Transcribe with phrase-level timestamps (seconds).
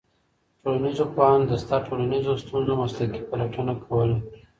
[0.61, 4.15] ټولنيزو پوهانو د سته ټولنيزو ستونزو مسلکي پلټنه کوله.